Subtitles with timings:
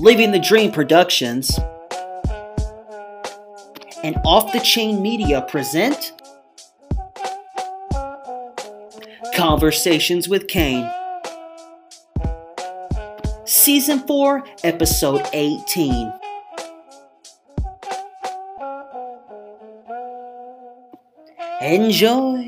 [0.00, 1.58] Living the Dream Productions,
[4.02, 6.14] and Off the Chain Media present
[9.34, 10.90] Conversations with Kane.
[13.44, 16.10] Season 4, Episode 18.
[21.60, 22.39] Enjoy!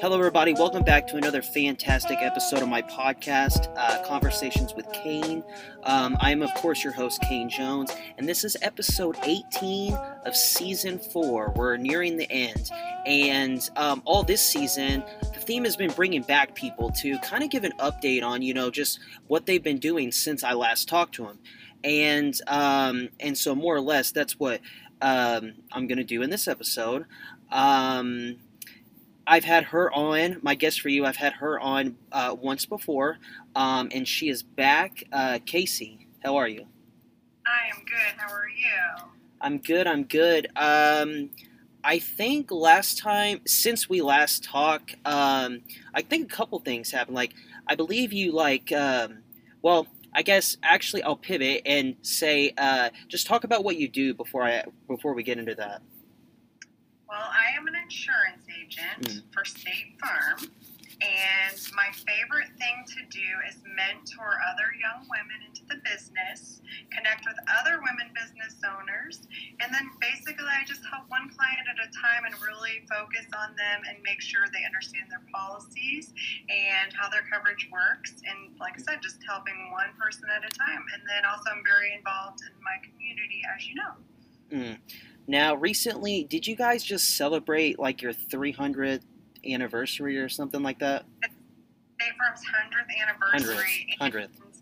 [0.00, 0.54] Hello, everybody.
[0.54, 5.42] Welcome back to another fantastic episode of my podcast, uh, Conversations with Kane.
[5.82, 10.36] Um, I am, of course, your host, Kane Jones, and this is episode 18 of
[10.36, 11.52] season four.
[11.56, 12.70] We're nearing the end,
[13.06, 15.02] and um, all this season,
[15.34, 18.54] the theme has been bringing back people to kind of give an update on, you
[18.54, 21.40] know, just what they've been doing since I last talked to them,
[21.82, 24.60] and um, and so more or less, that's what
[25.02, 27.04] um, I'm going to do in this episode.
[27.50, 28.36] Um,
[29.28, 33.18] I've had her on, my guest for you, I've had her on uh, once before,
[33.54, 35.04] um, and she is back.
[35.12, 36.64] Uh, Casey, how are you?
[37.46, 38.16] I am good.
[38.16, 39.04] How are you?
[39.42, 40.48] I'm good, I'm good.
[40.56, 41.28] Um,
[41.84, 45.60] I think last time, since we last talked, um,
[45.92, 47.14] I think a couple things happened.
[47.14, 47.34] Like,
[47.66, 49.18] I believe you, like, um,
[49.60, 54.14] well, I guess actually I'll pivot and say, uh, just talk about what you do
[54.14, 55.82] before I before we get into that.
[57.08, 59.32] Well, I am an insurance agent Mm.
[59.32, 60.44] for State Farm,
[61.00, 67.24] and my favorite thing to do is mentor other young women into the business, connect
[67.24, 69.26] with other women business owners,
[69.60, 73.56] and then basically I just help one client at a time and really focus on
[73.56, 76.12] them and make sure they understand their policies
[76.50, 78.20] and how their coverage works.
[78.26, 80.84] And like I said, just helping one person at a time.
[80.92, 83.94] And then also I'm very involved in my community, as you know.
[84.52, 84.78] Mm.
[85.28, 89.04] Now, recently, did you guys just celebrate like your 300th
[89.44, 91.04] anniversary or something like that?
[91.20, 93.92] State Farm's 100th anniversary.
[94.00, 94.32] Hundredth.
[94.40, 94.54] And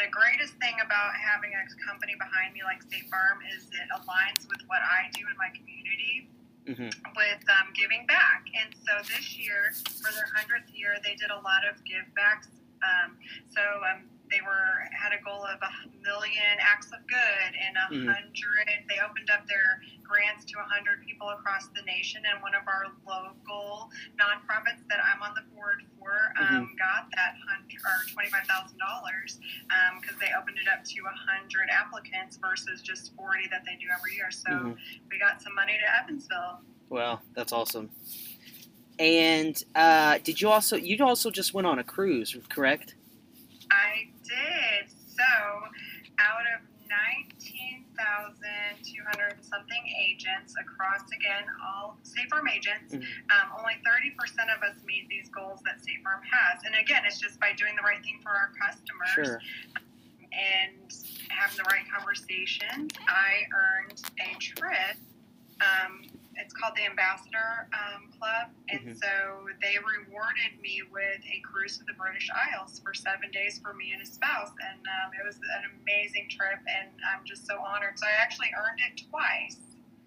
[0.00, 4.48] The greatest thing about having a company behind me like State Farm is it aligns
[4.48, 6.28] with what I do in my community
[6.66, 8.44] hmm with um, giving back.
[8.54, 12.48] And so this year, for their 100th year, they did a lot of give backs.
[12.84, 13.16] Um,
[13.50, 15.72] so um, they were had a goal of a
[16.04, 18.06] million acts of good and a Mhm.
[18.14, 18.68] hundred.
[18.88, 22.88] They opened up their grants to 100 people across the nation, and one of our
[23.04, 26.80] local nonprofits that I'm on the board for um, mm-hmm.
[26.80, 27.36] got that
[27.84, 33.62] or $25,000 because um, they opened it up to 100 applicants versus just 40 that
[33.64, 34.30] they do every year.
[34.30, 34.72] So mm-hmm.
[35.10, 36.60] we got some money to Evansville.
[36.88, 37.90] well, that's awesome.
[38.98, 42.96] And uh, did you also you also just went on a cruise, correct?
[43.70, 44.90] I did.
[44.90, 45.22] So
[46.18, 52.94] out of 19 1,200 something agents across, again, all State Farm agents.
[52.94, 53.04] Mm-hmm.
[53.34, 54.14] Um, only 30%
[54.54, 56.62] of us meet these goals that State Farm has.
[56.64, 59.14] And again, it's just by doing the right thing for our customers.
[59.14, 59.40] Sure.
[60.30, 60.86] And
[61.28, 64.96] having the right conversations, I earned a trip
[65.60, 66.02] um,
[66.48, 68.96] it's called the Ambassador um, Club, and Mhm.
[68.96, 73.74] so they rewarded me with a cruise to the British Isles for seven days for
[73.74, 77.60] me and a spouse, and um, it was an amazing trip, and I'm just so
[77.60, 77.98] honored.
[77.98, 79.58] So I actually earned it twice.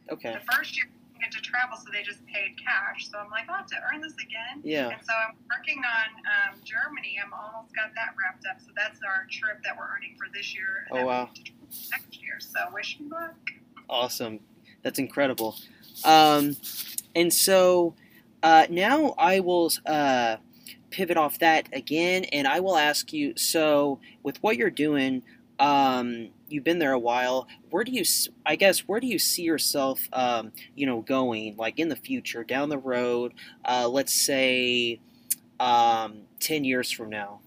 [0.09, 0.33] Okay.
[0.33, 3.07] The first year I didn't get to travel, so they just paid cash.
[3.11, 4.61] So I'm like, I'll have to earn this again.
[4.63, 4.89] Yeah.
[4.89, 7.19] And so I'm working on um, Germany.
[7.23, 8.59] I'm almost got that wrapped up.
[8.65, 10.87] So that's our trip that we're earning for this year.
[10.89, 11.25] and Oh, wow.
[11.25, 12.39] get to travel Next year.
[12.39, 13.35] So wish me luck.
[13.87, 14.39] Awesome.
[14.83, 15.55] That's incredible.
[16.03, 16.55] Um,
[17.15, 17.95] and so
[18.43, 20.37] uh, now I will uh,
[20.89, 23.33] pivot off that again, and I will ask you.
[23.37, 25.23] So, with what you're doing,
[25.59, 27.47] um, you've been there a while.
[27.69, 28.03] Where do you,
[28.45, 32.43] I guess, where do you see yourself, um, you know, going, like in the future,
[32.43, 33.33] down the road?
[33.63, 34.99] Uh, let's say,
[35.59, 37.39] um, ten years from now.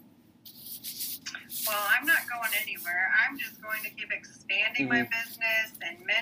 [1.67, 3.11] Well, I'm not going anywhere.
[3.27, 5.11] I'm just going to keep expanding my Mm-hmm.
[5.11, 5.34] business and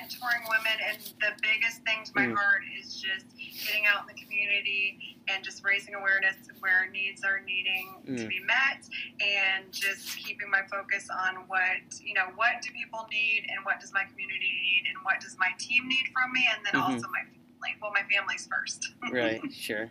[0.02, 0.76] mentoring women.
[0.88, 2.37] And the biggest thing to my Mm.
[2.37, 3.26] heart is just
[3.66, 8.12] getting out in the community and just raising awareness of where needs are needing to
[8.25, 8.28] Mm.
[8.28, 8.88] be met
[9.20, 13.81] and just keeping my focus on what, you know, what do people need and what
[13.81, 16.82] does my community need and what does my team need from me and then Mhm.
[16.94, 17.76] also my family.
[17.81, 18.94] Well, my family's first.
[19.12, 19.40] Right.
[19.52, 19.90] Sure.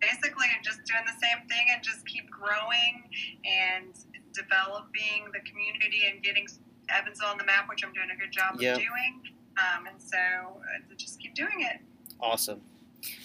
[0.00, 3.08] basically I'm just doing the same thing and just keep growing
[3.46, 3.94] and
[4.34, 6.46] developing the community and getting
[6.90, 8.72] Evansville on the map, which I'm doing a good job Yeah.
[8.74, 9.33] of doing.
[9.58, 11.80] Um, and so uh, just keep doing it.
[12.20, 12.60] Awesome.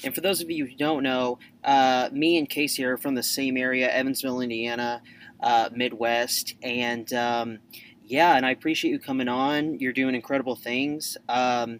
[0.04, 3.24] And for those of you who don't know, uh, me and Casey are from the
[3.24, 5.02] same area, Evansville, Indiana,
[5.42, 6.56] uh, Midwest.
[6.62, 7.60] And um,
[8.06, 9.80] yeah, and I appreciate you coming on.
[9.80, 11.18] You're doing incredible things.
[11.30, 11.80] Um,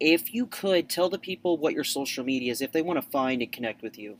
[0.00, 3.10] if you could tell the people what your social media is, if they want to
[3.10, 4.16] find and connect with you.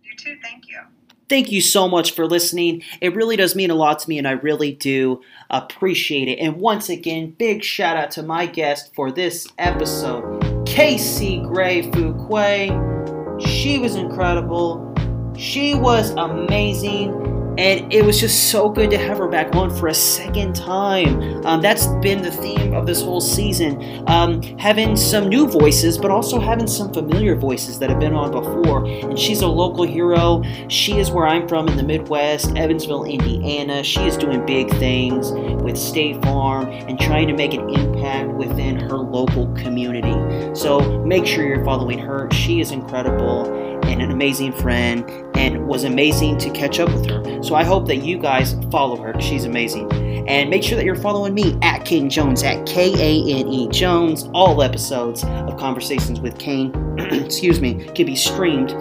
[0.03, 0.37] You too.
[0.41, 0.79] Thank you.
[1.27, 2.83] Thank you so much for listening.
[3.01, 6.39] It really does mean a lot to me, and I really do appreciate it.
[6.39, 13.41] And once again, big shout out to my guest for this episode, Casey Gray Fuquay.
[13.41, 14.93] She was incredible.
[15.35, 17.34] She was amazing.
[17.57, 21.45] And it was just so good to have her back on for a second time.
[21.45, 24.03] Um, that's been the theme of this whole season.
[24.07, 28.31] Um, having some new voices, but also having some familiar voices that have been on
[28.31, 28.85] before.
[28.85, 30.43] And she's a local hero.
[30.67, 33.83] She is where I'm from in the Midwest, Evansville, Indiana.
[33.83, 35.31] She is doing big things
[35.63, 40.13] with State Farm and trying to make an impact within her local community.
[40.55, 42.29] So make sure you're following her.
[42.31, 47.43] She is incredible and an amazing friend and was amazing to catch up with her.
[47.43, 49.19] So I hope that you guys follow her.
[49.19, 49.91] She's amazing.
[50.27, 53.67] And make sure that you're following me at Kane Jones at K A N E
[53.69, 54.29] Jones.
[54.33, 58.71] All episodes of Conversations with Kane, excuse me, can be streamed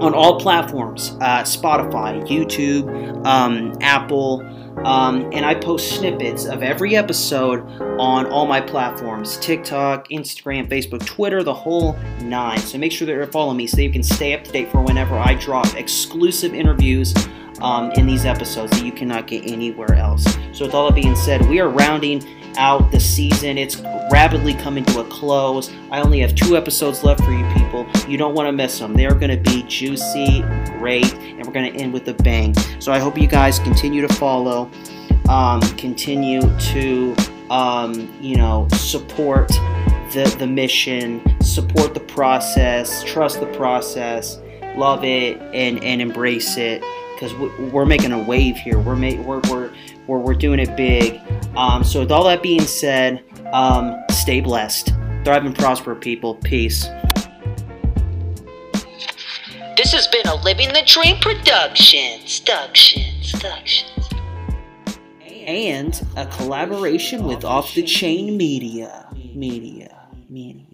[0.00, 4.42] on all platforms uh, Spotify, YouTube, um, Apple,
[4.84, 7.60] um, and I post snippets of every episode
[8.00, 12.58] on all my platforms TikTok, Instagram, Facebook, Twitter, the whole nine.
[12.58, 14.82] So make sure that you're following me so you can stay up to date for
[14.82, 17.14] whenever I drop exclusive interviews.
[17.60, 20.22] Um, in these episodes that you cannot get anywhere else.
[20.52, 22.22] So, with all that being said, we are rounding
[22.56, 23.58] out the season.
[23.58, 23.78] It's
[24.12, 25.68] rapidly coming to a close.
[25.90, 27.86] I only have two episodes left for you people.
[28.08, 28.94] You don't want to miss them.
[28.94, 30.42] They're going to be juicy,
[30.78, 32.54] great, and we're going to end with a bang.
[32.80, 34.70] So I hope you guys continue to follow,
[35.28, 37.16] um, continue to,
[37.50, 44.40] um, you know, support the, the mission, support the process, trust the process,
[44.76, 46.82] love it, and, and embrace it.
[47.14, 47.34] Because
[47.72, 48.78] we're making a wave here.
[48.78, 49.72] We're, ma- we're, we're,
[50.06, 51.20] we're, we're doing it big.
[51.56, 54.92] Um, so, with all that being said, um, stay blessed.
[55.24, 56.36] Thrive and prosper, people.
[56.36, 56.86] Peace.
[59.78, 62.18] This has been a Living the Dream production.
[62.18, 63.30] Productions.
[63.30, 64.08] Productions.
[65.46, 69.06] And a collaboration with Off the Chain Media.
[69.36, 70.08] Media.
[70.28, 70.67] Media.